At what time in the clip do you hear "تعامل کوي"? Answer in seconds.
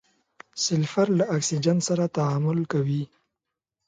2.17-3.03